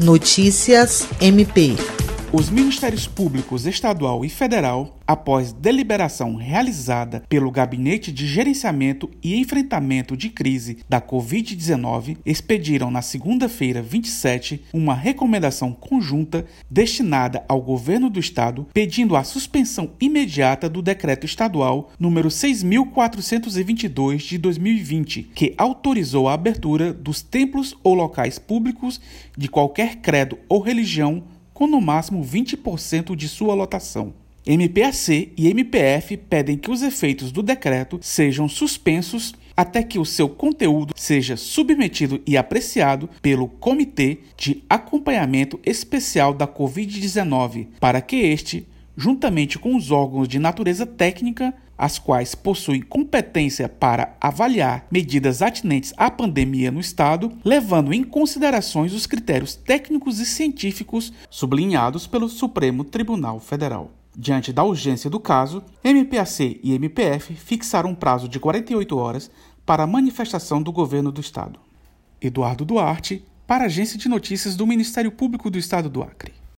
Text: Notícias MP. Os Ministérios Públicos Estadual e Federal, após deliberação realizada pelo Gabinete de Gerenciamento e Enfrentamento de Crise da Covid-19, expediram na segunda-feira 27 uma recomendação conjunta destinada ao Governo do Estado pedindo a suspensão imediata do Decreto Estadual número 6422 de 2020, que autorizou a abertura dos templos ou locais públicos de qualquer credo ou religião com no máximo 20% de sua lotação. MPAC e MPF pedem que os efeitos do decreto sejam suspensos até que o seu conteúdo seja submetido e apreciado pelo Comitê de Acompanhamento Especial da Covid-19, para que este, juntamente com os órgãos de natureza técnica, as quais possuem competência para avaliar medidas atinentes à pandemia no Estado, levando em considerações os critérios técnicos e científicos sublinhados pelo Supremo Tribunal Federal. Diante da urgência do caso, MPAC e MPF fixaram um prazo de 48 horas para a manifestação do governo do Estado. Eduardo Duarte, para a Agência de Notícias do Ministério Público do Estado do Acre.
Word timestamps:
Notícias 0.00 1.06
MP. 1.20 1.76
Os 2.32 2.48
Ministérios 2.48 3.08
Públicos 3.08 3.66
Estadual 3.66 4.24
e 4.24 4.28
Federal, 4.28 4.96
após 5.04 5.52
deliberação 5.52 6.36
realizada 6.36 7.24
pelo 7.28 7.50
Gabinete 7.50 8.12
de 8.12 8.24
Gerenciamento 8.24 9.10
e 9.20 9.34
Enfrentamento 9.34 10.16
de 10.16 10.28
Crise 10.28 10.78
da 10.88 11.00
Covid-19, 11.00 12.18
expediram 12.24 12.88
na 12.88 13.02
segunda-feira 13.02 13.82
27 13.82 14.62
uma 14.72 14.94
recomendação 14.94 15.72
conjunta 15.72 16.46
destinada 16.70 17.44
ao 17.48 17.60
Governo 17.60 18.08
do 18.08 18.20
Estado 18.20 18.64
pedindo 18.72 19.16
a 19.16 19.24
suspensão 19.24 19.90
imediata 20.00 20.68
do 20.68 20.80
Decreto 20.80 21.26
Estadual 21.26 21.90
número 21.98 22.30
6422 22.30 24.22
de 24.22 24.38
2020, 24.38 25.32
que 25.34 25.52
autorizou 25.58 26.28
a 26.28 26.34
abertura 26.34 26.92
dos 26.92 27.22
templos 27.22 27.76
ou 27.82 27.92
locais 27.92 28.38
públicos 28.38 29.00
de 29.36 29.48
qualquer 29.48 29.96
credo 29.96 30.38
ou 30.48 30.60
religião 30.60 31.24
com 31.60 31.66
no 31.66 31.78
máximo 31.78 32.24
20% 32.24 33.14
de 33.14 33.28
sua 33.28 33.52
lotação. 33.52 34.14
MPAC 34.46 35.30
e 35.36 35.46
MPF 35.50 36.16
pedem 36.16 36.56
que 36.56 36.70
os 36.70 36.80
efeitos 36.80 37.30
do 37.30 37.42
decreto 37.42 37.98
sejam 38.00 38.48
suspensos 38.48 39.34
até 39.54 39.82
que 39.82 39.98
o 39.98 40.04
seu 40.06 40.26
conteúdo 40.26 40.94
seja 40.96 41.36
submetido 41.36 42.22
e 42.26 42.34
apreciado 42.34 43.10
pelo 43.20 43.46
Comitê 43.46 44.20
de 44.38 44.64
Acompanhamento 44.70 45.60
Especial 45.62 46.32
da 46.32 46.48
Covid-19, 46.48 47.66
para 47.78 48.00
que 48.00 48.16
este, 48.16 48.66
juntamente 48.96 49.58
com 49.58 49.76
os 49.76 49.90
órgãos 49.90 50.26
de 50.26 50.38
natureza 50.38 50.86
técnica, 50.86 51.52
as 51.80 51.98
quais 51.98 52.34
possuem 52.34 52.82
competência 52.82 53.66
para 53.66 54.14
avaliar 54.20 54.86
medidas 54.90 55.40
atinentes 55.40 55.94
à 55.96 56.10
pandemia 56.10 56.70
no 56.70 56.78
Estado, 56.78 57.32
levando 57.42 57.94
em 57.94 58.04
considerações 58.04 58.92
os 58.92 59.06
critérios 59.06 59.54
técnicos 59.54 60.20
e 60.20 60.26
científicos 60.26 61.10
sublinhados 61.30 62.06
pelo 62.06 62.28
Supremo 62.28 62.84
Tribunal 62.84 63.40
Federal. 63.40 63.92
Diante 64.14 64.52
da 64.52 64.62
urgência 64.62 65.08
do 65.08 65.18
caso, 65.18 65.62
MPAC 65.82 66.60
e 66.62 66.74
MPF 66.74 67.34
fixaram 67.34 67.90
um 67.90 67.94
prazo 67.94 68.28
de 68.28 68.38
48 68.38 68.98
horas 68.98 69.30
para 69.64 69.84
a 69.84 69.86
manifestação 69.86 70.62
do 70.62 70.70
governo 70.70 71.10
do 71.10 71.22
Estado. 71.22 71.58
Eduardo 72.20 72.66
Duarte, 72.66 73.24
para 73.46 73.64
a 73.64 73.66
Agência 73.68 73.98
de 73.98 74.06
Notícias 74.06 74.54
do 74.54 74.66
Ministério 74.66 75.10
Público 75.10 75.48
do 75.48 75.56
Estado 75.56 75.88
do 75.88 76.02
Acre. 76.02 76.39